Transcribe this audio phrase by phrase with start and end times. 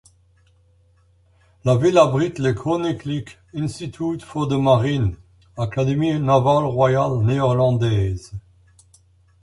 [1.63, 5.15] La ville abrite le Koninklijk Instituut voor de Marine,
[5.59, 8.31] l'Académie navale royale néerlandaise.